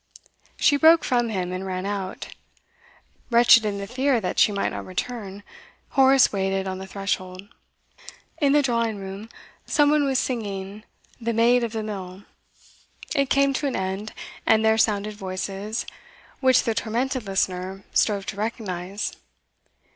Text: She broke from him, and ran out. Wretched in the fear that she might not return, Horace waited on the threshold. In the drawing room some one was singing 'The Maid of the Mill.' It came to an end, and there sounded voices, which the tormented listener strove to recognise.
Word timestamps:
She 0.59 0.77
broke 0.77 1.03
from 1.03 1.29
him, 1.29 1.51
and 1.51 1.63
ran 1.63 1.85
out. 1.85 2.29
Wretched 3.29 3.63
in 3.65 3.77
the 3.77 3.85
fear 3.85 4.19
that 4.19 4.39
she 4.39 4.51
might 4.51 4.69
not 4.71 4.83
return, 4.87 5.43
Horace 5.89 6.33
waited 6.33 6.67
on 6.67 6.79
the 6.79 6.87
threshold. 6.87 7.47
In 8.39 8.53
the 8.53 8.63
drawing 8.63 8.97
room 8.97 9.29
some 9.67 9.91
one 9.91 10.03
was 10.05 10.17
singing 10.17 10.85
'The 11.21 11.33
Maid 11.33 11.63
of 11.63 11.73
the 11.73 11.83
Mill.' 11.83 12.23
It 13.13 13.29
came 13.29 13.53
to 13.53 13.67
an 13.67 13.75
end, 13.75 14.11
and 14.43 14.65
there 14.65 14.75
sounded 14.79 15.13
voices, 15.13 15.85
which 16.39 16.63
the 16.63 16.73
tormented 16.73 17.27
listener 17.27 17.83
strove 17.93 18.25
to 18.25 18.35
recognise. 18.37 19.13